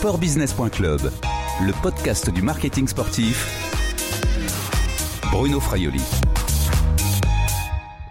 [0.00, 1.12] sportbusiness.club,
[1.60, 3.46] le podcast du marketing sportif.
[5.30, 6.00] Bruno Fraioli.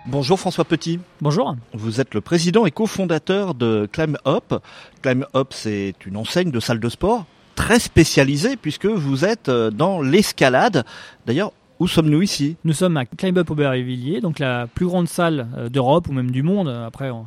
[0.05, 1.00] Bonjour François Petit.
[1.20, 1.55] Bonjour.
[1.73, 4.54] Vous êtes le président et cofondateur de Climb Up.
[5.02, 7.25] Climb Up, c'est une enseigne de salle de sport
[7.55, 10.86] très spécialisée puisque vous êtes euh, dans l'escalade.
[11.26, 12.56] D'ailleurs, où sommes-nous ici?
[12.66, 16.30] Nous sommes à Climb Up Aubervilliers, donc la plus grande salle euh, d'Europe ou même
[16.30, 16.70] du monde.
[16.70, 17.26] Après, on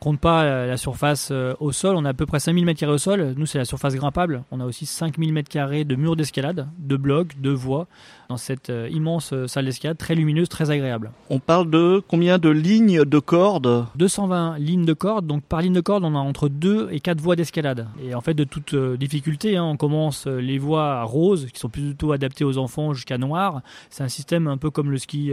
[0.00, 1.30] compte pas euh, la surface
[1.60, 1.94] au sol.
[1.96, 3.34] On a à peu près 5000 m2 au sol.
[3.36, 4.42] Nous, c'est la surface grimpable.
[4.50, 7.86] On a aussi 5000 m2 de murs d'escalade, de blocs, de voies
[8.30, 11.10] dans cette euh, immense euh, salle d'escalade très lumineuse, très agréable.
[11.30, 13.86] On parle de combien de lignes de cordes?
[13.96, 15.26] 220 lignes de cordes.
[15.26, 17.88] Donc par ligne de corde, on a entre 2 et 4 voies d'escalade.
[18.02, 21.68] Et en fait, de toute euh, difficulté, hein, on commence les voies roses qui sont
[21.68, 23.62] plutôt adaptées aux enfants jusqu'à noir.
[23.90, 25.32] C'est un système un peu comme le ski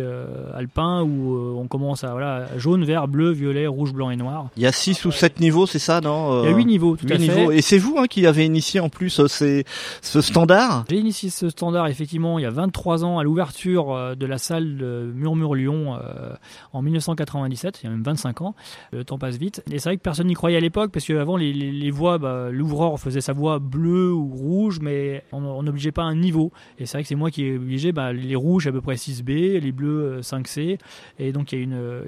[0.56, 4.50] alpin où on commence à voilà, jaune, vert, bleu, violet, rouge, blanc et noir.
[4.58, 6.96] Il y a 6 ou 7 niveaux, c'est ça, non Il y a 8 niveaux,
[6.96, 7.56] tout à fait.
[7.56, 10.86] Et c'est vous hein, qui avez initié en plus ce standard?
[10.90, 14.38] J'ai initié ce standard effectivement il y a 23 ans à l'ouverture euh, de la
[14.38, 16.34] salle de Murmure Lyon euh,
[16.74, 18.56] en 1997, il y a même 25 ans.
[18.92, 19.64] Le temps passe vite.
[19.72, 22.50] Et c'est vrai que personne n'y croyait à l'époque parce qu'avant les, les, voix, bah,
[22.52, 26.52] l'ouvreur faisait sa voix bleue ou rouge, mais on n'obligeait pas un niveau.
[26.80, 28.96] Et c'est vrai que c'est moi qui ai obligé bah, les rouges à peu près
[28.96, 30.74] 6B, les bleus 5C.
[30.74, 30.78] Euh,
[31.20, 32.02] et donc il y a une.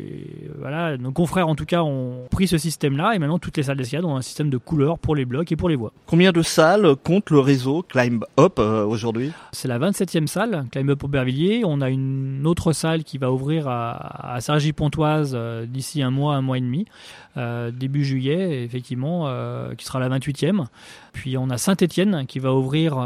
[0.57, 3.77] voilà, nos confrères en tout cas ont pris ce système-là et maintenant toutes les salles
[3.77, 5.91] d'escalade ont un système de couleurs pour les blocs et pour les voies.
[6.05, 9.31] Combien de salles compte le réseau Climb Up aujourd'hui?
[9.51, 11.63] C'est la 27e salle Climb Up Aubervilliers.
[11.65, 16.35] On a une autre salle qui va ouvrir à, à Cergy-Pontoise euh, d'ici un mois,
[16.35, 16.85] un mois et demi,
[17.37, 20.65] euh, début juillet, effectivement, euh, qui sera la 28e.
[21.13, 22.97] Puis on a Saint-Étienne qui va ouvrir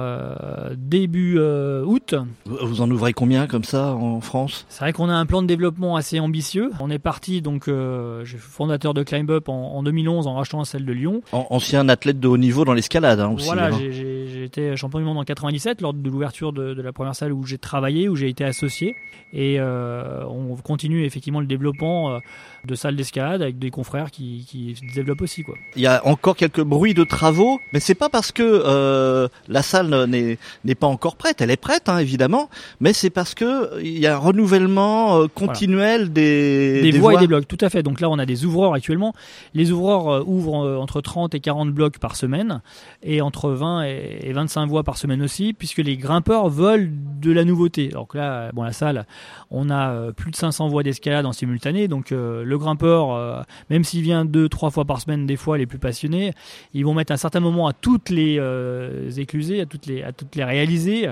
[0.75, 2.15] début août.
[2.45, 4.65] Vous en ouvrez combien comme ça en France?
[4.69, 6.71] C'est vrai qu'on a un plan de développement assez ambitieux.
[6.79, 10.85] On est parti, donc, je suis fondateur de Climb Up en, 2011 en rachetant celle
[10.85, 11.21] de Lyon.
[11.31, 13.45] ancien athlète de haut niveau dans l'escalade hein, aussi.
[13.45, 13.79] Voilà, hein.
[13.79, 17.33] j'ai été champion du monde en 97 lors de l'ouverture de, de la première salle
[17.33, 18.95] où j'ai travaillé, où j'ai été associé.
[19.35, 22.19] Et euh, on continue effectivement le développement euh,
[22.65, 25.41] de salles d'escalade avec des confrères qui, qui se développent aussi.
[25.43, 25.55] Quoi.
[25.75, 29.63] Il y a encore quelques bruits de travaux, mais c'est pas parce que euh, la
[29.63, 31.41] salle n'est pas encore prête.
[31.41, 32.47] Elle est prête, hein, évidemment,
[32.79, 37.27] mais c'est parce que il y a un renouvellement continuel des, des, voies, et des
[37.27, 37.47] blocs.
[37.47, 37.81] Tout à fait.
[37.81, 39.15] Donc là, on a des ouvreurs actuellement.
[39.55, 42.61] Les ouvreurs ouvrent entre 30 et 40 blocs par semaine
[43.01, 47.45] et entre 20 et 25 voies par semaine aussi, puisque les grimpeurs veulent de la
[47.45, 47.89] nouveauté.
[47.91, 49.05] Alors que là, bon, la salle,
[49.51, 53.83] on a plus de 500 voies d'escalade en simultané, donc le le grimpeur, euh, même
[53.83, 56.33] s'il vient deux, trois fois par semaine, des fois les plus passionnés,
[56.73, 60.11] ils vont mettre un certain moment à toutes les euh, écluser, à toutes les, à
[60.11, 61.09] toutes les réaliser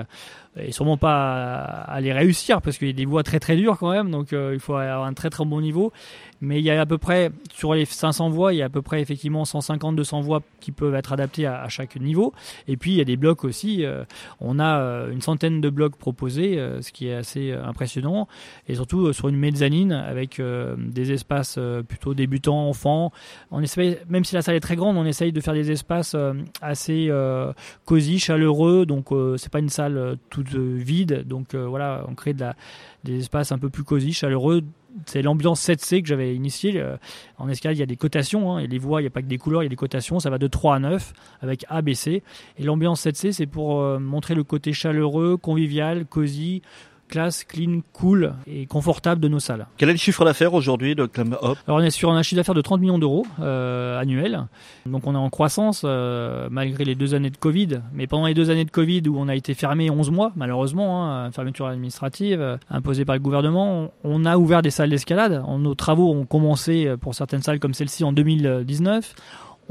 [0.60, 1.56] et sûrement pas
[1.86, 4.10] à, les réussir parce qu'il y a des voies très très dures quand même.
[4.10, 5.92] Donc euh, il faut avoir un très très bon niveau.
[6.40, 8.68] Mais il y a à peu près sur les 500 voies il y a à
[8.68, 12.34] peu près effectivement 150 200 voies qui peuvent être adaptées à, chaque niveau.
[12.68, 13.84] Et puis il y a des blocs aussi
[14.40, 18.28] on a une centaine de blocs proposés ce qui est assez impressionnant
[18.68, 20.40] et surtout sur une mezzanine avec
[20.78, 23.12] des espaces euh, plutôt débutants, enfants.
[23.50, 26.14] On essaye, même si la salle est très grande, on essaye de faire des espaces
[26.14, 27.52] euh, assez euh,
[27.84, 28.86] cosy, chaleureux.
[28.86, 31.26] Donc c'est pas une salle toute vide.
[31.26, 32.34] Donc voilà, on crée
[33.04, 34.62] des espaces un peu plus cosy, chaleureux
[35.06, 36.84] c'est l'ambiance 7C que j'avais initié.
[37.38, 39.26] En escalade, il y a des cotations, hein, les voies, il n'y a pas que
[39.26, 41.82] des couleurs, il y a des cotations, ça va de 3 à 9 avec A,
[41.82, 42.22] B, C.
[42.58, 46.62] Et l'ambiance 7C, c'est pour montrer le côté chaleureux, convivial, cosy,
[47.12, 49.66] classe, clean, cool et confortable de nos salles.
[49.76, 52.36] Quel est le chiffre d'affaires aujourd'hui de Climb Up Alors on est sur un chiffre
[52.36, 54.46] d'affaires de 30 millions d'euros euh, annuel.
[54.86, 57.82] Donc on est en croissance euh, malgré les deux années de Covid.
[57.92, 61.06] Mais pendant les deux années de Covid où on a été fermé 11 mois malheureusement,
[61.12, 65.44] hein, fermeture administrative euh, imposée par le gouvernement, on a ouvert des salles d'escalade.
[65.58, 69.14] Nos travaux ont commencé pour certaines salles comme celle-ci en 2019.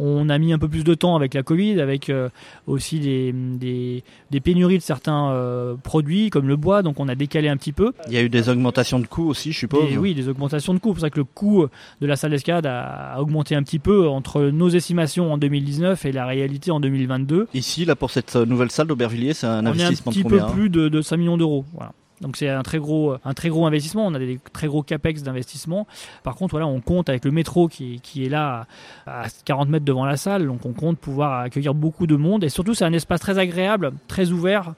[0.03, 2.29] On a mis un peu plus de temps avec la Covid, avec euh,
[2.66, 7.50] aussi des, des, pénuries de certains euh, produits comme le bois, donc on a décalé
[7.50, 7.94] un petit peu.
[8.07, 9.95] Il y a eu des augmentations de coûts aussi, je suppose.
[9.97, 10.89] oui, des augmentations de coûts.
[10.89, 11.67] C'est pour ça que le coût
[12.01, 16.12] de la salle d'escalade a, augmenté un petit peu entre nos estimations en 2019 et
[16.12, 17.48] la réalité en 2022.
[17.53, 20.59] Ici, là, pour cette nouvelle salle d'Aubervilliers, c'est un investissement de combien Un petit peu
[20.59, 21.63] plus de, de 5 millions d'euros.
[21.74, 21.94] Voilà.
[22.21, 24.06] Donc c'est un très gros, un très gros investissement.
[24.06, 25.88] On a des très gros capex d'investissement.
[26.23, 28.68] Par contre, voilà, on compte avec le métro qui, qui est là
[29.07, 30.47] à 40 mètres devant la salle.
[30.47, 32.44] Donc on compte pouvoir accueillir beaucoup de monde.
[32.44, 34.73] Et surtout, c'est un espace très agréable, très ouvert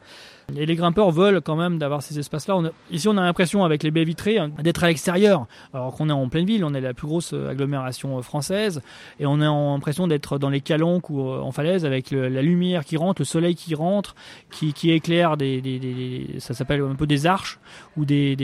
[0.57, 2.60] Et les grimpeurs veulent quand même d'avoir ces espaces-là.
[2.92, 6.13] Ici, on a l'impression avec les baies vitrées hein, d'être à l'extérieur, alors qu'on est
[6.13, 6.63] en pleine ville.
[6.66, 8.81] On est la plus grosse euh, agglomération euh, française,
[9.19, 12.42] et on a l'impression d'être dans les calanques ou euh, en falaise avec le- la
[12.42, 14.16] lumière qui rentre, le soleil qui rentre,
[14.51, 17.60] qui, qui éclaire des, des- des- des- ça s'appelle un peu des arches
[17.98, 18.36] ou des,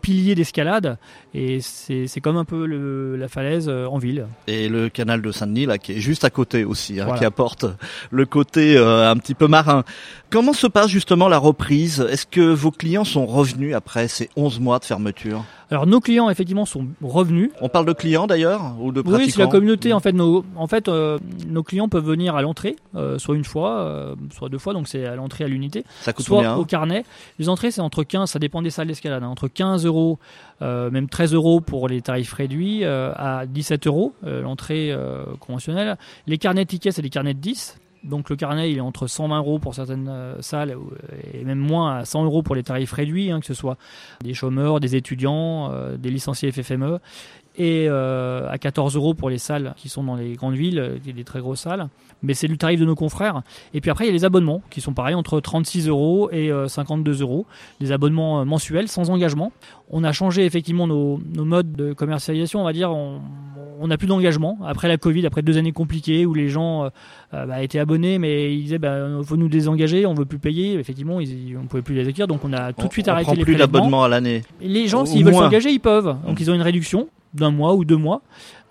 [0.00, 0.98] piliers d'escalade.
[1.34, 4.26] Et c'est comme un peu le- la falaise en ville.
[4.46, 7.18] Et le canal de Saint-Denis, là, qui est juste à côté aussi, hein, Voilà.
[7.18, 7.64] qui apporte
[8.10, 9.84] le côté euh, un petit peu marin.
[10.30, 14.60] Comment se passe justement la reprise Est-ce que vos clients sont revenus après ces 11
[14.60, 15.44] mois de fermeture?
[15.70, 17.50] Alors nos clients effectivement sont revenus.
[17.60, 19.92] On parle de clients d'ailleurs ou de pratiquants Oui, c'est la communauté.
[19.92, 21.18] En fait, nos, en fait, euh,
[21.48, 24.74] nos clients peuvent venir à l'entrée, euh, soit une fois, euh, soit deux fois.
[24.74, 26.56] Donc c'est à l'entrée à l'unité, Ça coûte soit combien?
[26.56, 27.04] au carnet.
[27.38, 30.18] Les entrées, c'est entre 15, ça dépend des salles d'escalade, hein, entre 15 euros,
[30.60, 34.94] même 13 euros pour les tarifs réduits, à 17 euros l'entrée
[35.40, 35.96] conventionnelle.
[36.26, 37.78] Les carnets tickets, c'est des carnets de 10.
[38.06, 40.90] Donc le carnet, il est entre 120 euros pour certaines euh, salles ou-
[41.34, 43.76] et même moins à 100 euros pour les tarifs réduits, hein, que ce soit
[44.22, 46.98] des chômeurs, des étudiants, euh, des licenciés FFME,
[47.58, 50.98] et euh, à 14 euros pour les salles qui sont dans les grandes villes, euh,
[50.98, 51.88] des très grosses salles.
[52.22, 53.42] Mais c'est le tarif de nos confrères.
[53.74, 56.50] Et puis après, il y a les abonnements qui sont pareils entre 36 euros et
[56.50, 57.46] euh, 52 euros.
[57.80, 59.52] Des abonnements euh, mensuels sans engagement.
[59.90, 62.90] On a changé effectivement nos, nos modes de commercialisation, on va dire.
[62.90, 63.20] On
[63.78, 67.46] on n'a plus d'engagement après la Covid, après deux années compliquées où les gens euh,
[67.46, 70.78] bah, étaient abonnés, mais ils disaient bah, faut nous désengager, on veut plus payer.
[70.78, 73.14] Effectivement, ils, on pouvait plus les acquérir, donc on a tout de suite on, on
[73.14, 74.42] arrêté prend les plus d'abonnement à l'année.
[74.60, 76.16] Les gens, s'ils veulent s'engager, ils peuvent.
[76.26, 76.42] Donc Mm.
[76.42, 78.22] ils ont une réduction d'un mois ou deux mois.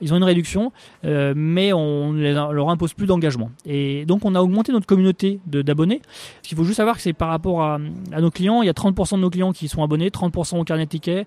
[0.01, 0.71] Ils ont une réduction,
[1.05, 3.49] euh, mais on ne leur impose plus d'engagement.
[3.65, 6.01] Et donc on a augmenté notre communauté de- d'abonnés.
[6.43, 7.79] Qu'il faut juste savoir, que c'est par rapport à,
[8.11, 10.63] à nos clients, il y a 30% de nos clients qui sont abonnés, 30% au
[10.63, 11.25] carnet ticket,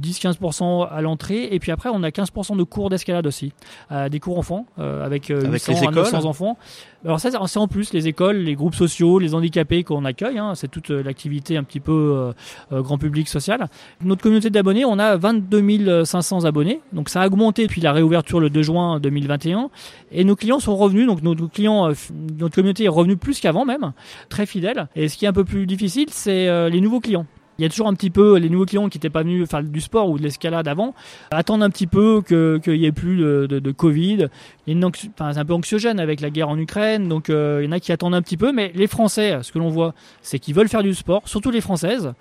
[0.00, 3.52] 10-15% à l'entrée, et puis après on a 15% de cours d'escalade aussi,
[3.90, 6.58] Euh, des cours enfants euh, avec, euh, Avec 800 les à 900 écoles enfants.
[7.04, 10.38] Alors ça, c'est en plus les écoles, les groupes sociaux, les handicapés qu'on accueille.
[10.38, 10.54] hein.
[10.54, 12.32] c'est toute l'activité un petit peu
[12.70, 13.66] grand public social.
[14.04, 16.80] Notre communauté d'abonnés, on a 22 500 abonnés.
[16.92, 19.70] Donc ça a augmenté depuis la réouverture le 2 juin 2021.
[20.10, 21.06] Et nos clients sont revenus.
[21.06, 21.94] Donc nos clients, euh,
[22.38, 23.92] notre communauté est revenue plus qu'avant même,
[24.28, 24.88] très fidèle.
[24.96, 27.26] Et ce qui est un peu plus difficile, c'est euh, les nouveaux clients.
[27.58, 29.62] Il y a toujours un petit peu les nouveaux clients qui n'étaient pas venus faire
[29.62, 30.94] du sport ou de l'escalade avant,
[31.30, 34.26] attendent un petit peu que- qu'il n'y ait plus de, de- de Covid.
[34.68, 37.72] Enfin, c'est un peu anxiogène avec la guerre en Ukraine, donc euh, il y en
[37.72, 38.52] a qui attendent un petit peu.
[38.52, 41.60] Mais les Français, ce que l'on voit, c'est qu'ils veulent faire du sport, surtout les
[41.60, 42.14] Françaises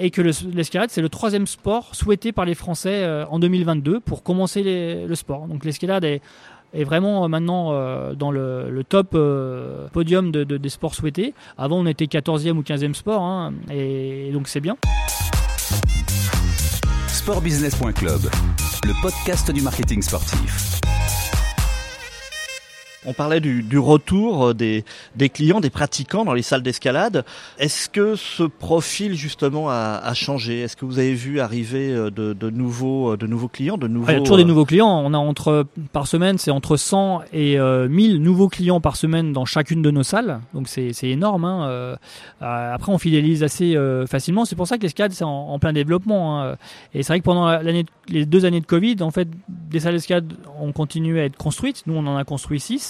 [0.00, 4.00] et que le- l'escalade, c'est le troisième sport souhaité par les Français euh, en 2022
[4.00, 4.62] pour commencer
[5.06, 5.46] le sport.
[5.46, 6.20] Donc l'escalade est,
[6.84, 9.16] vraiment euh, maintenant euh, dans le, top
[9.92, 11.34] podium de- de- des sports souhaités.
[11.58, 14.76] Avant, on était 14e ou 15e sport, hein, et donc c'est bien.
[17.08, 18.22] Sportbusiness.club,
[18.84, 20.80] le podcast du marketing sportif.
[23.06, 24.84] On parlait du, du retour euh, des,
[25.16, 27.24] des clients, des pratiquants dans les salles d'escalade.
[27.58, 30.60] Est-ce que ce profil justement a, a changé?
[30.60, 33.88] Est-ce que vous avez vu arriver euh, de, de nouveaux, euh, de nouveaux clients, de
[33.88, 35.00] nouveaux Ah, il y a toujours des nouveaux clients.
[35.02, 35.64] On a entre
[35.94, 39.90] par semaine, c'est entre 100 et euh, 1000 nouveaux clients par semaine dans chacune de
[39.90, 40.40] nos salles.
[40.52, 41.46] Donc c'est c'est énorme.
[41.46, 41.68] hein.
[41.68, 41.96] Euh,
[42.42, 44.44] après, on fidélise assez euh, facilement.
[44.44, 46.42] C'est pour ça que l'escalade c'est en, en plein développement.
[46.42, 46.56] hein.
[46.92, 49.94] Et c'est vrai que pendant l'année, les deux années de Covid, en fait, des salles
[49.94, 51.82] d'escalade ont continué à être construites.
[51.86, 52.89] Nous, on en a construit 6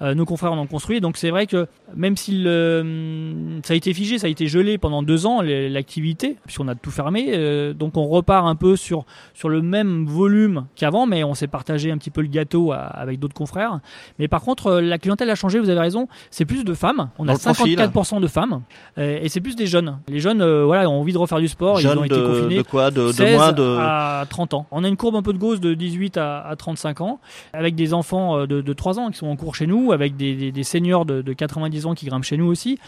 [0.00, 1.00] nos confrères en ont construit.
[1.00, 4.78] Donc c'est vrai que même si le- ça a été figé, ça a été gelé
[4.78, 9.04] pendant deux ans l'activité, puisqu'on a tout fermé, euh, donc on repart un peu sur
[9.34, 13.18] sur le même volume qu'avant, mais on s'est partagé un petit peu le gâteau avec
[13.18, 13.80] d'autres confrères.
[14.18, 15.58] Mais par contre, euh, la clientèle a changé.
[15.58, 16.08] Vous avez raison.
[16.30, 17.08] C'est plus de femmes.
[17.18, 17.78] On Dans a le profil.
[17.78, 18.62] 54% de femmes,
[18.98, 19.98] euh, et c'est plus des jeunes.
[20.08, 21.80] Les jeunes, euh, voilà, ont envie de refaire du sport.
[21.80, 22.56] ils jeunes ont été de, confinés.
[22.58, 24.66] de quoi de, de 16 moins de à 30 ans.
[24.70, 27.20] On a une courbe un peu de gauche de 18 à, à 35 ans,
[27.52, 30.16] avec des enfants euh, de, de 3 ans qui sont en cours chez nous, avec
[30.16, 32.78] des, seniors de, de 90 ans qui grimpent chez nous aussi.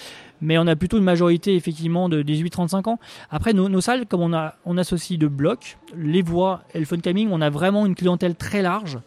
[0.40, 2.99] Mais on a plutôt une majorité effectivement de 18-35 ans.
[3.30, 4.23] Après, nos, salles, comme
[4.64, 6.97] on, associe de blocs, les voies et le fun
[7.30, 8.99] on a vraiment une clientèle très large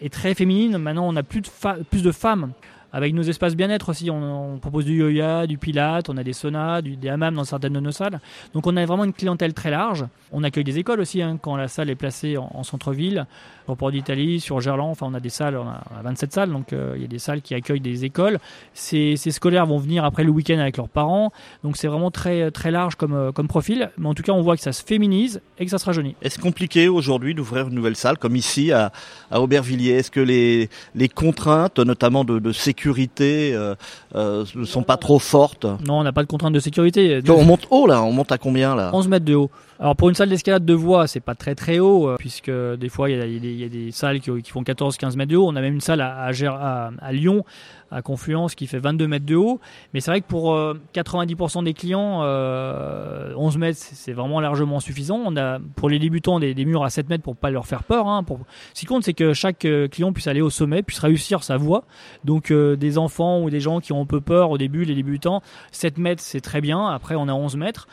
[0.00, 0.78] et très féminine.
[0.78, 2.52] Maintenant, on a plus de femmes.
[2.92, 6.82] Avec nos espaces bien-être aussi, on, propose du yoga, du pilate, on a des saunas,
[6.82, 8.20] du, des hammams dans certaines de nos salles.
[8.52, 10.04] Donc on a vraiment une clientèle très large.
[10.30, 13.26] On accueille des écoles aussi hein, quand la salle est placée en, en centre-ville,
[13.66, 14.90] au port d'Italie, sur Gerland.
[14.90, 17.04] Enfin, on a des salles, on a, on a 27 salles, donc euh, il y
[17.04, 18.38] a des salles qui accueillent des écoles.
[18.74, 21.32] Ces, scolaires vont venir après le week-end avec leurs parents.
[21.64, 23.90] Donc c'est vraiment très très large comme euh, comme profil.
[23.96, 26.14] Mais en tout cas, on voit que ça se féminise et que ça se rajeunit.
[26.20, 28.92] Est-ce compliqué aujourd'hui d'ouvrir une nouvelle salle comme ici à,
[29.30, 29.92] Aubervilliers?
[29.92, 30.68] Est-ce que les,
[31.08, 33.74] contraintes, notamment de sécurité, euh,
[34.14, 37.20] euh, ne sont pas trop fortes Non, on n'a pas de contrainte de sécurité.
[37.28, 38.90] On monte haut là, on monte à combien là?
[38.92, 39.50] 11 mètres de haut.
[39.80, 42.88] Alors pour une salle d'escalade de voie, c'est pas très très haut, euh, puisque des
[42.88, 45.16] fois il y a, y des- il y a des salles qui, qui font 14-15
[45.16, 45.46] mètres de haut.
[45.48, 47.44] On a même une salle à Lyon,
[47.92, 49.60] à Confluence, qui fait 22 mètres de haut.
[49.92, 54.80] Mais c'est vrai que pour euh, 90% des clients, euh, 11 mètres, c'est vraiment largement
[54.80, 55.20] suffisant.
[55.24, 58.08] On a pour les débutants des, murs à 7 mètres pour pas leur faire peur.
[58.08, 58.40] Hein, pour...
[58.74, 61.56] Ce qui compte, c'est que chaque euh, client puisse aller au sommet, puisse réussir sa
[61.56, 61.84] voie.
[62.24, 64.94] Donc euh, des enfants ou des gens qui ont un peu peur au début, les
[64.94, 66.86] débutants, 7 mètres, c'est très bien.
[66.86, 67.86] Après, on a 11 mètres.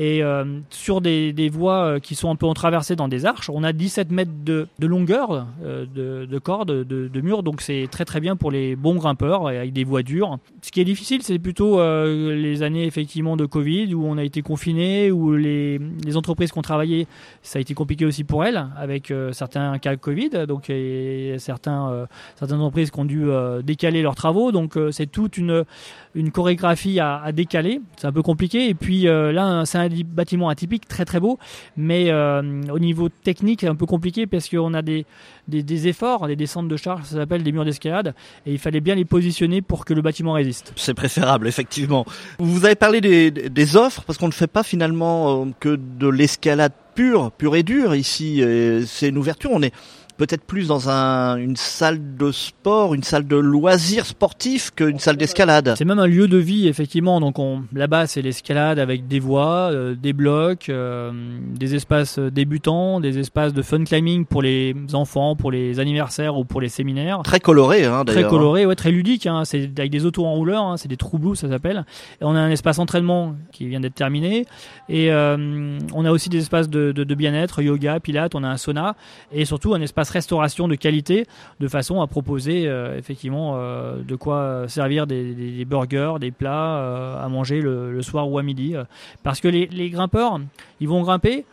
[0.00, 3.50] Et euh, sur des, voies euh, qui sont un peu en traversée dans des arches,
[3.50, 7.60] on a 17 mètres de, de longueur euh, de, de corde, de, de mur, donc
[7.60, 10.38] c'est très très bien pour les bons grimpeurs et avec des voies dures.
[10.62, 14.40] Ce qui est difficile, c'est plutôt les années effectivement de Covid où on a été
[14.40, 15.80] confiné, où les,
[16.14, 17.08] entreprises qui ont travaillé,
[17.42, 22.58] ça a été compliqué aussi pour elles, avec certains cas Covid, donc et certains, certaines
[22.58, 23.26] entreprises qui ont dû
[23.64, 25.64] décaler leurs travaux, donc c'est toute une,
[26.32, 28.68] chorégraphie à, à décaler, c'est un peu compliqué.
[28.68, 31.38] Et puis là, c'est un bâtiment atypique, très très beau,
[31.76, 35.06] mais euh, au niveau technique, c'est un peu compliqué parce qu'on a des,
[35.48, 38.14] des, des efforts, des descentes de charge, ça s'appelle des murs d'escalade,
[38.46, 40.72] et il fallait bien les positionner pour que le bâtiment résiste.
[40.76, 42.04] C'est préférable, effectivement.
[42.38, 46.08] Vous avez parlé des, des offres, parce qu'on ne fait pas finalement euh, que de
[46.08, 48.42] l'escalade pure, pure et dure ici.
[48.86, 49.50] C'est une ouverture.
[49.52, 49.72] On est
[50.18, 55.16] peut-être plus dans un, une salle de sport, une salle de loisirs sportifs qu'une salle
[55.16, 55.74] d'escalade.
[55.78, 57.20] C'est même un lieu de vie, effectivement.
[57.20, 61.12] Donc on, là-bas, c'est l'escalade avec des voies, euh, des blocs, euh,
[61.54, 66.44] des espaces débutants, des espaces de fun climbing pour les enfants, pour les anniversaires ou
[66.44, 67.20] pour les séminaires.
[67.22, 68.30] Très coloré, hein, Très d'ailleurs.
[68.30, 69.26] coloré, ouais, très ludique.
[69.26, 69.44] Hein.
[69.44, 70.76] C'est avec des autos enrouleurs, hein.
[70.76, 71.84] c'est des trous bleus, ça s'appelle.
[72.20, 74.46] Et on a un espace entraînement qui vient d'être terminé.
[74.88, 78.34] Et euh, on a aussi des espaces de, de, de bien-être, yoga, pilates.
[78.34, 78.96] On a un sauna
[79.30, 81.26] et surtout un espace restauration de qualité,
[81.60, 87.24] de façon à proposer euh, effectivement euh, de quoi servir des, burgers, des plats euh,
[87.24, 88.74] à manger le, soir ou à midi.
[89.22, 90.40] Parce que les, les grimpeurs,
[90.80, 91.44] ils vont grimper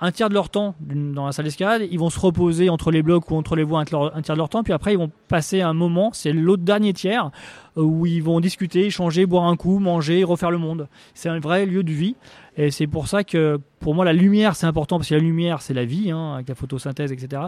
[0.00, 3.02] un tiers de leur temps dans la salle d'escalade, ils vont se reposer entre les
[3.02, 3.84] blocs ou entre les voies un
[4.22, 7.30] tiers de leur temps, puis après ils vont passer un moment, c'est l'autre dernier tiers,
[7.76, 10.88] où ils vont discuter, échanger, boire un coup, manger, refaire le monde.
[11.14, 12.16] C'est un vrai lieu de vie,
[12.56, 15.62] et c'est pour ça que pour moi la lumière c'est important, parce que la lumière
[15.62, 17.42] c'est la vie, hein, avec la photosynthèse, etc.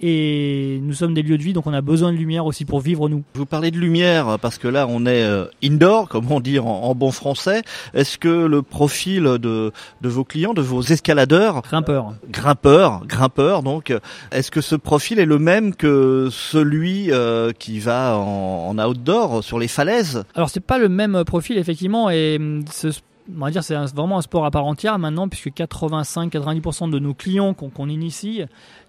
[0.00, 2.80] Et nous sommes des lieux de vie, donc on a besoin de lumière aussi pour
[2.80, 3.22] vivre nous.
[3.34, 6.66] Vous parlez de lumière parce que là on est euh, indoor, comme on dit en,
[6.66, 7.62] en bon français.
[7.94, 13.92] Est-ce que le profil de, de vos clients, de vos escaladeurs, grimpeurs, grimpeurs, grimpeurs, donc,
[14.32, 19.44] est-ce que ce profil est le même que celui euh, qui va en, en, outdoor
[19.44, 20.24] sur les falaises?
[20.34, 22.88] Alors c'est pas le même profil effectivement, et ce
[23.30, 27.14] on va dire c'est vraiment un sport à part entière maintenant puisque 85-90% de nos
[27.14, 28.42] clients qu'on qu initie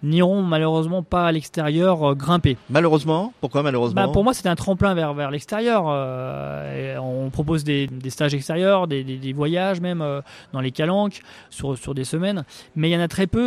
[0.03, 2.57] n'iront malheureusement pas à l'extérieur euh, grimper.
[2.69, 3.33] Malheureusement?
[3.39, 4.05] Pourquoi malheureusement?
[4.05, 5.85] Bah, Pour moi c'est un tremplin vers, vers l'extérieur.
[5.87, 10.21] Euh, on propose des, des, stages extérieurs, des, des, des voyages même euh,
[10.53, 12.43] dans les calanques sur, sur des semaines,
[12.75, 13.45] mais il y en a très peu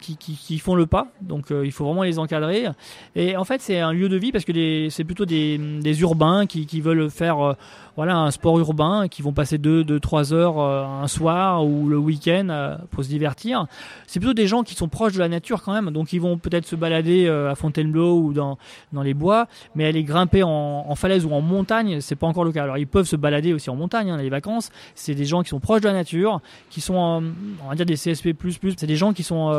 [0.00, 2.66] qui, qui, qui, font le pas, donc il faut vraiment les encadrer.
[3.14, 6.46] Et en fait c'est un lieu de vie parce que c'est plutôt des, des urbains
[6.46, 7.56] qui, qui veulent faire
[7.96, 11.66] voilà un sport urbain, qui vont passer 2 deux, deux, trois heures euh, un soir
[11.66, 13.66] ou le week-end euh, pour se divertir.
[14.06, 16.38] C'est plutôt des gens qui sont proches de la nature quand même, donc ils vont
[16.38, 18.58] peut-être se balader euh, à Fontainebleau ou dans,
[18.92, 22.44] dans les bois, mais aller grimper en, en falaise ou en montagne, c'est pas encore
[22.44, 22.62] le cas.
[22.62, 24.70] Alors ils peuvent se balader aussi en montagne, hein, les vacances.
[24.94, 27.22] C'est des gens qui sont proches de la nature, qui sont,
[27.64, 28.34] on va dire des CSP++.
[28.76, 29.50] C'est des gens qui sont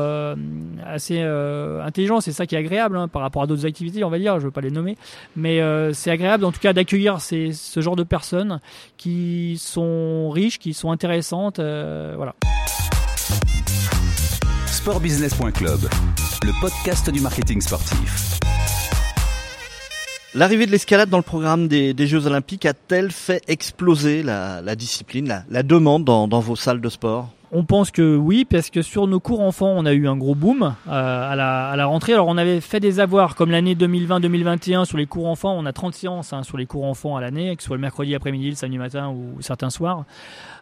[0.86, 2.22] assez intelligents.
[2.22, 4.40] C'est ça qui est agréable hein, par rapport à d'autres activités, on va dire.
[4.40, 4.98] Je veux pas les nommer,
[5.36, 5.60] mais
[5.94, 8.27] c'est agréable en tout cas d'accueillir ce genre de personnes
[8.98, 11.60] qui sont riches, qui sont intéressantes.
[11.60, 12.36] Euh, voilà.
[14.68, 15.80] Sportbusiness.club,
[16.44, 18.40] le podcast du marketing sportif.
[20.38, 24.76] L'arrivée de l'escalade dans le programme des, des Jeux Olympiques a-t-elle fait exploser la, la
[24.76, 27.30] discipline, la, la demande dans, dans, vos salles de sport?
[27.52, 30.36] On pense que oui, parce que sur nos cours enfants, on a eu un gros
[30.36, 32.14] boom euh, à, la, rentrée.
[32.14, 35.56] Alors, on avait fait des avoirs comme l'année 2020-2021 sur les cours enfants.
[35.58, 37.82] On a 30 séances hein, sur les cours enfants à l'année, que ce soit le
[37.82, 40.04] mercredi après-midi, le samedi matin ou certains soirs.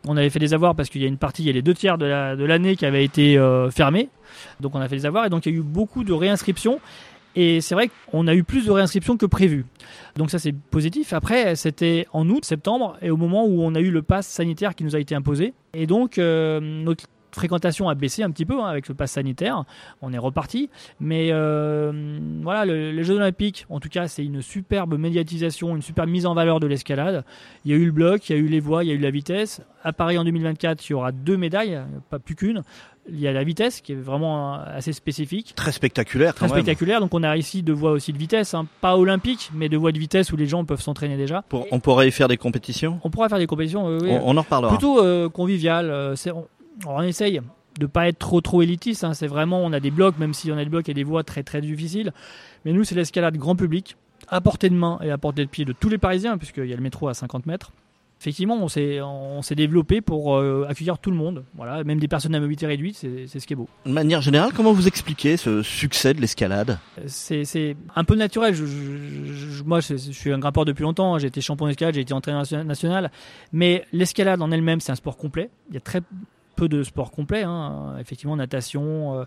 [0.07, 1.63] On avait fait des avoirs parce qu'il y a une partie, il y a les
[1.63, 4.09] deux tiers de l'année la, qui avait été euh, fermée.
[4.59, 6.79] Donc, on a fait des avoirs et donc il y a eu beaucoup de réinscriptions.
[7.35, 9.65] Et c'est vrai qu'on a eu plus de réinscriptions que prévu.
[10.15, 11.13] Donc ça c'est positif.
[11.13, 14.75] Après c'était en août, septembre, et au moment où on a eu le pass sanitaire
[14.75, 15.53] qui nous a été imposé.
[15.73, 19.63] Et donc euh, notre fréquentation a baissé un petit peu hein, avec le pass sanitaire.
[20.01, 20.69] On est reparti.
[20.99, 25.81] Mais euh, voilà, le, les Jeux Olympiques, en tout cas, c'est une superbe médiatisation, une
[25.81, 27.23] superbe mise en valeur de l'escalade.
[27.63, 28.95] Il y a eu le bloc, il y a eu les voies, il y a
[28.95, 29.61] eu la vitesse.
[29.83, 32.63] À Paris en 2024, il y aura deux médailles, pas plus qu'une.
[33.07, 35.53] Il y a la vitesse qui est vraiment assez spécifique.
[35.55, 36.99] Très spectaculaire Très spectaculaire.
[36.99, 38.65] Donc on a ici deux voies aussi de vitesse, hein.
[38.81, 41.43] pas olympiques, mais deux voies de vitesse où les gens peuvent s'entraîner déjà.
[41.43, 42.99] Pour, on pourrait y faire des compétitions?
[43.03, 44.09] On pourra faire des compétitions, euh, oui.
[44.09, 44.71] on, on, en reparlera.
[44.71, 45.91] Plutôt euh, conviviales.
[45.91, 46.47] Euh, on,
[46.85, 47.41] on essaye
[47.79, 49.03] de pas être trop trop élitiste.
[49.03, 49.13] Hein.
[49.13, 51.23] C'est vraiment, on a des blocs, même si on a des blocs et des voies
[51.23, 52.13] très très difficiles.
[52.63, 55.65] Mais nous, c'est l'escalade grand public, à portée de main et à portée de pied
[55.65, 57.71] de tous les Parisiens, puisqu'il y a le métro à 50 mètres.
[58.21, 62.07] Effectivement, on s'est, on s'est développé pour euh, accueillir tout le monde, voilà, même des
[62.07, 63.67] personnes à mobilité réduite, c'est, c'est ce qui est beau.
[63.85, 66.79] De manière générale, comment vous expliquez ce succès de l'escalade?
[67.07, 68.55] C'est, c'est un peu naturel.
[68.55, 71.19] Je, je, je, moi, je, je, suis un grimpeur depuis longtemps.
[71.19, 73.11] J'ai été champion d'escalade, j'ai été entraîneur national.
[73.51, 75.49] Mais l'escalade en elle-même, c'est un sport complet.
[75.69, 76.01] Il y a très
[76.55, 77.95] peu de sports complets, hein.
[77.99, 79.25] effectivement natation, euh,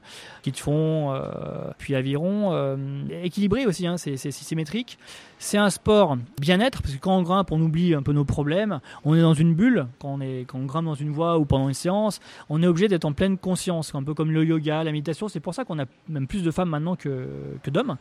[0.50, 2.76] de fond, euh, puis aviron, euh,
[3.22, 4.98] équilibré aussi, hein, c'est symétrique.
[5.40, 8.80] C'est un sport bien-être parce que quand on grimpe, on oublie un peu nos problèmes.
[9.04, 11.44] On est dans une bulle quand on est quand on grimpe dans une voie ou
[11.44, 12.18] pendant une séance,
[12.48, 15.28] on est obligé d'être en pleine conscience, un peu comme le yoga, la méditation.
[15.28, 17.28] C'est pour ça qu'on a même plus de femmes maintenant que
[17.62, 17.96] que d'hommes.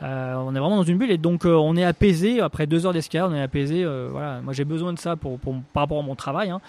[0.00, 3.30] on est vraiment dans une bulle et donc on est apaisé après deux heures d'escalade,
[3.32, 3.84] on est apaisé.
[3.84, 6.50] voilà, moi j'ai besoin de ça pour, par rapport à mon travail.
[6.50, 6.60] Hein.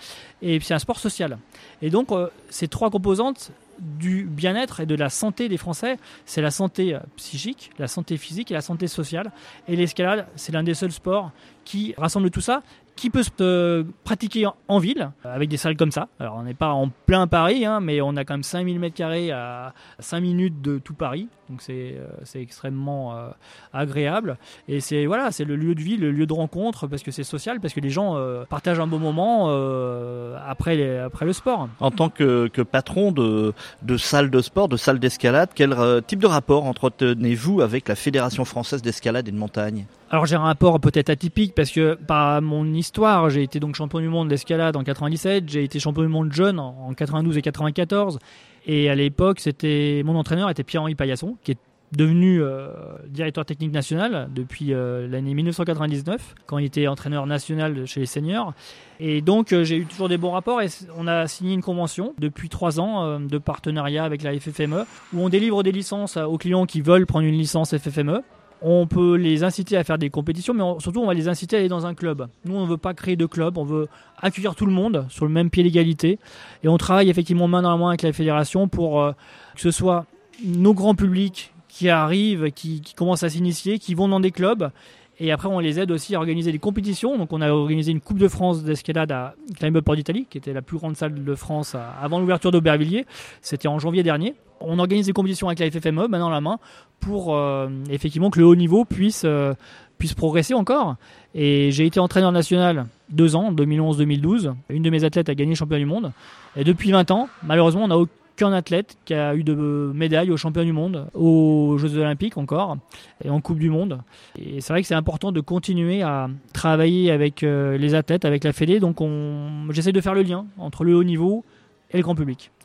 [0.41, 1.37] Et c'est un sport social.
[1.83, 2.09] Et donc
[2.49, 6.99] ces trois composantes du bien-être et de la santé des Français, c'est la santé euh,
[7.15, 9.31] psychique, la santé physique et la santé sociale.
[9.67, 11.31] Et l'escalade, c'est l'un des seuls sports
[11.65, 12.63] qui rassemble tout ça,
[12.95, 16.07] qui peut se pratiquer en ville, avec des salles comme ça.
[16.19, 19.31] Alors on n'est pas en plein Paris, hein, mais on a quand même 5000 m2
[19.31, 23.29] à 5 minutes de tout Paris, donc c'est euh, extrêmement euh,
[23.73, 24.37] agréable.
[24.67, 27.23] Et c'est voilà, c'est le lieu de vie, le lieu de rencontre, parce que c'est
[27.23, 31.33] social, parce que les gens euh, partagent un bon moment euh, après, les, après le
[31.33, 31.69] sport.
[31.79, 35.75] En tant que, que patron de, de salle de sport, de salle d'escalade, quel
[36.05, 39.85] type de rapport entretenez-vous avec la Fédération française d'escalade et de montagne?
[40.09, 43.99] Alors j'ai un rapport peut-être atypique parce que par mon histoire, j'ai été donc champion
[43.99, 48.19] du monde d'escalade en 97, j'ai été champion du monde jeune en 92 et 94
[48.67, 51.57] et à l'époque, c'était mon entraîneur était Pierre-Henri Paillasson qui est
[51.93, 52.67] devenu euh,
[53.07, 58.53] directeur technique national depuis euh, l'année 1999 quand il était entraîneur national chez les seniors.
[58.99, 62.13] Et donc euh, j'ai eu toujours des bons rapports et on a signé une convention
[62.19, 66.65] depuis trois ans de partenariat avec la FFME où on délivre des licences aux clients
[66.65, 68.21] qui veulent prendre une licence FFME
[68.61, 71.59] on peut les inciter à faire des compétitions, mais surtout on va les inciter à
[71.59, 72.27] aller dans un club.
[72.45, 73.87] Nous, on ne veut pas créer de club, on veut
[74.21, 76.19] accueillir tout le monde sur le même pied d'égalité.
[76.63, 79.11] Et on travaille effectivement main dans la main avec la fédération pour euh,
[79.55, 80.05] que ce soit
[80.43, 84.71] nos grands publics qui arrivent, qui, qui commencent à s'initier, qui vont dans des clubs.
[85.19, 87.17] Et après, on les aide aussi à organiser des compétitions.
[87.17, 90.53] Donc, on a organisé une Coupe de France d'escalade à Climb Port d'Italie, qui était
[90.53, 93.05] la plus grande salle de France avant l'ouverture d'Aubervilliers.
[93.41, 94.35] C'était en janvier dernier.
[94.59, 96.59] On organise des compétitions avec la FFME, main dans la main,
[96.99, 99.53] pour euh, effectivement que le haut niveau puisse, euh,
[99.97, 100.95] puisse progresser encore.
[101.35, 104.53] Et j'ai été entraîneur national deux ans, 2011-2012.
[104.69, 106.11] Une de mes athlètes a gagné champion du monde.
[106.55, 110.37] Et depuis 20 ans, malheureusement, on n'a aucun athlète qui a eu de médailles aux
[110.37, 112.77] champions du monde, aux Jeux olympiques encore,
[113.23, 113.99] et en Coupe du monde.
[114.39, 118.43] Et c'est vrai que c'est important de continuer à travailler avec euh, les athlètes, avec
[118.43, 118.79] la Fédé.
[118.79, 119.71] Donc on...
[119.71, 121.43] j'essaie de faire le lien entre le haut niveau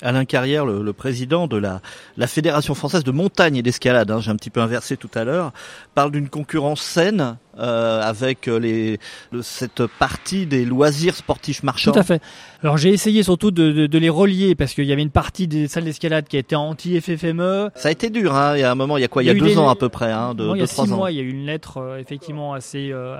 [0.01, 1.81] Alain Carrière, le, le président de la,
[2.17, 5.23] la, Fédération française de montagne et d'escalade, hein, j'ai un petit peu inversé tout à
[5.23, 5.53] l'heure,
[5.95, 8.99] parle d'une concurrence saine euh, avec les,
[9.31, 11.93] le, cette partie des loisirs sportifs marchands.
[11.93, 12.23] Tout à fait.
[12.63, 15.49] Alors j'ai essayé surtout de, de, de, les relier parce qu'il y avait une partie
[15.49, 17.71] des salles d'escalade qui était anti-FFME.
[17.75, 19.25] Ça a été dur, hein, il y a un moment, il y a quoi?
[19.25, 20.61] Il y a, il y a deux ans à peu près, hein, de, non, il
[20.61, 20.97] y a six ans.
[20.97, 23.17] mois, il y a eu une lettre euh, effectivement assez euh,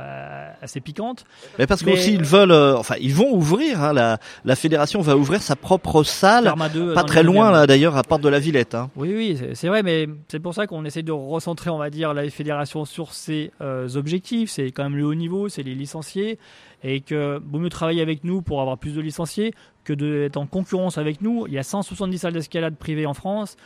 [0.63, 1.25] assez piquante.
[1.59, 5.17] Mais parce qu'aussi ils veulent, euh, enfin ils vont ouvrir, hein, la, la fédération va
[5.17, 8.77] ouvrir sa propre salle, 2, pas très loin là d'ailleurs à Porte de la Villette.
[8.77, 8.91] Hein.
[8.95, 12.15] Oui oui, c'est vrai, mais c'est pour ça qu'on essaie de recentrer, on va dire,
[12.15, 16.39] la fédération sur ses objectifs c'est quand même le haut niveau, c'est les licenciés,
[16.83, 19.53] et que vaut mieux travailler avec nous pour avoir plus de licenciés
[19.85, 21.47] que d'être en concurrence avec nous.
[21.47, 23.57] Il y a 170 salles d'escalade privées en France.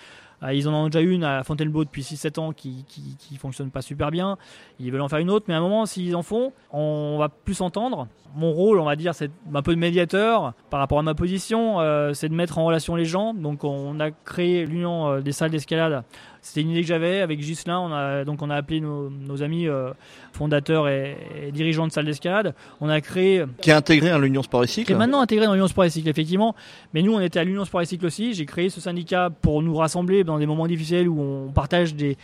[0.42, 3.70] Euh, ils en ont déjà une à Fontainebleau depuis 6-7 ans qui, qui, qui fonctionne
[3.70, 4.36] pas super bien.
[4.78, 7.28] Ils veulent en faire une autre, mais à un moment, s'ils en font, on va
[7.28, 8.08] plus s'entendre.
[8.36, 11.80] Mon rôle, on va dire, c'est un peu de médiateur par rapport à ma position,
[11.80, 13.32] euh, c'est de mettre en relation les gens.
[13.32, 16.04] Donc, on a créé l'union euh, des salles d'escalade.
[16.42, 17.80] C'était une idée que j'avais avec Gislain.
[17.80, 19.90] On a donc on a appelé nos, nos amis euh,
[20.32, 22.54] fondateurs et, et, dirigeants de salles d'escalade.
[22.80, 24.86] On a créé qui est intégré à l'Union Sport et Cycle.
[24.86, 26.54] Qui est maintenant intégré dans l'Union Sport et Cycle, effectivement.
[26.94, 28.32] Mais nous, on était à l'Union Sport et Cycle aussi.
[28.32, 32.16] J'ai créé ce syndicat pour nous rassembler dans des moments difficiles où on partage des,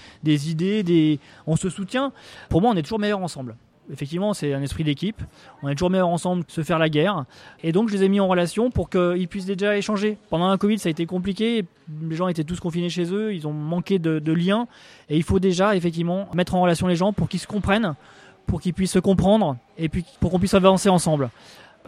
[0.51, 2.13] idées, on se soutient.
[2.49, 3.57] Pour moi, on est toujours meilleurs ensemble.
[3.93, 5.21] Effectivement, c'est un esprit d'équipe.
[5.63, 7.25] On est toujours meilleurs ensemble, se faire la guerre.
[7.63, 10.19] Et donc, je les ai mis en relation pour qu'ils puissent déjà échanger.
[10.31, 11.65] Pendant un Covid, ça a été compliqué.
[12.01, 13.35] Les gens étaient tous confinés chez eux.
[13.35, 14.69] Ils ont manqué de, de liens.
[15.09, 17.95] Et il faut déjà, effectivement, mettre en relation les gens pour qu'ils se comprennent,
[18.47, 21.31] pour qu'ils puissent se comprendre et puis pour qu'on puisse avancer ensemble.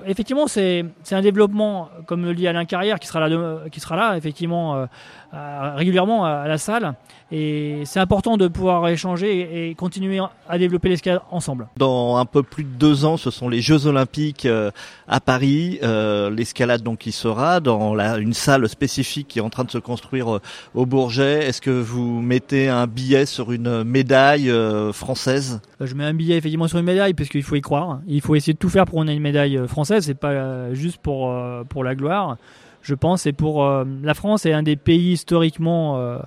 [0.06, 4.16] Effectivement, c'est un développement, comme le dit Alain Carrière, qui sera là, qui sera là
[4.16, 4.86] effectivement,
[5.32, 6.94] régulièrement à la salle.
[7.32, 11.66] Et c'est important de pouvoir échanger et continuer à développer l'escalade ensemble.
[11.78, 14.70] Dans un peu plus de deux ans, ce sont les Jeux Olympiques euh,
[15.08, 15.78] à Paris.
[15.82, 19.70] Euh, l'escalade donc qui sera dans la, une salle spécifique qui est en train de
[19.70, 20.40] se construire euh,
[20.74, 21.46] au Bourget.
[21.46, 24.52] Est-ce que vous mettez un billet sur une médaille
[24.92, 25.60] française?
[25.80, 28.00] Je mets un billet effectivement sur une médaille parce qu'il faut y croire.
[28.06, 29.83] Il faut essayer de tout faire pour qu'on ait une médaille française.
[29.84, 31.34] C'est pas juste pour
[31.68, 32.36] pour la gloire.
[32.82, 33.64] Je pense c'est pour
[34.02, 36.18] la France est un des pays historiquement euh,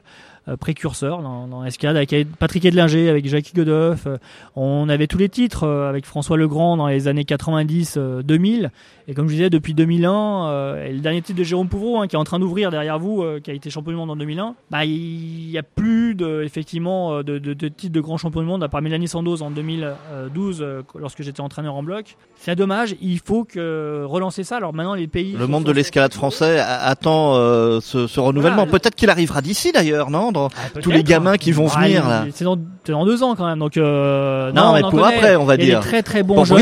[0.56, 4.08] précurseur dans, dans l'escalade avec Patrick Edlinger, avec Jacques Godoff.
[4.08, 4.18] Euh,
[4.56, 8.70] on avait tous les titres euh, avec François Legrand dans les années 90-2000.
[9.10, 12.18] Et comme je disais, depuis 2001, et le dernier titre de Jérôme Pouvreau, hein, qui
[12.18, 14.84] est en train d'ouvrir derrière vous, qui a été champion du monde en 2001, bah,
[14.84, 18.64] il n'y a plus de, effectivement de, de, de titres de grand champion du monde,
[18.64, 22.18] à part Mélanie Sandoz en 2012, lorsque j'étais entraîneur en bloc.
[22.36, 24.58] C'est dommage, il faut que relancer ça.
[24.58, 25.38] Alors maintenant, les pays...
[25.40, 27.36] Le monde de l'escalade français attend
[27.80, 28.68] ce, ce, renouvellement.
[28.68, 32.26] Peut-être qu'il arrivera d'ici d'ailleurs, non ah, tous les gamins qui vont venir là.
[32.34, 35.58] C'est dans, dans, deux ans quand même, donc euh, non, mais pour après, on va
[35.58, 35.66] dire.
[35.66, 36.60] Il y a des très très bons jeunes.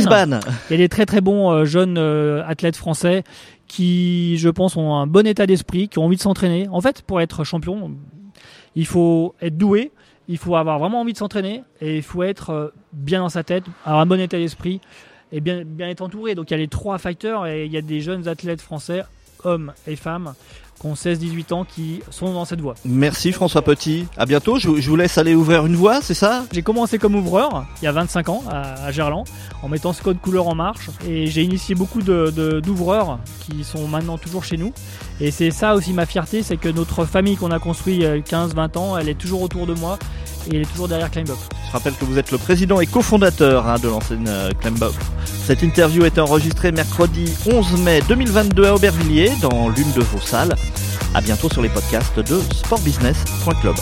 [0.69, 3.23] Il y a des très très bons euh, jeunes euh, athlètes français
[3.67, 6.67] qui, je pense, ont un bon état d'esprit, qui ont envie de s'entraîner.
[6.71, 7.91] En fait, pour être champion,
[8.75, 9.91] il faut être doué,
[10.27, 13.63] il faut avoir vraiment envie de s'entraîner et il faut être bien dans sa tête,
[13.85, 14.81] avoir un bon état d'esprit
[15.31, 16.35] et bien, bien être entouré.
[16.35, 19.03] Donc il y a les trois facteurs et il y a des jeunes athlètes français,
[19.43, 20.33] hommes et femmes,
[20.79, 22.75] qui ont 16-18 ans qui sont dans cette voie.
[22.85, 24.07] Merci François Petit.
[24.17, 24.59] À bientôt.
[24.59, 26.45] Je, vous laisse aller ouvrir une voie, c'est ça?
[26.51, 29.25] J'ai commencé comme ouvreur il y a 25 ans à, Gerland
[29.63, 34.17] en mettant ce code couleur en marche et j'ai initié beaucoup d'ouvreurs qui sont maintenant
[34.17, 34.73] toujours chez nous.
[35.19, 38.97] Et c'est ça aussi ma fierté, c'est que notre famille qu'on a construit 15-20 ans,
[38.97, 39.97] elle est toujours autour de moi
[40.47, 41.39] et il est toujours derrière Climbbox.
[41.67, 44.95] Je rappelle que vous êtes le président et cofondateur hein, de l'ancienne euh, Climbbox.
[45.45, 50.55] Cette interview est enregistrée mercredi 11 mai 2022 à Aubervilliers dans l'une de vos salles.
[51.13, 53.75] À bientôt sur les podcasts de sportbusiness.club.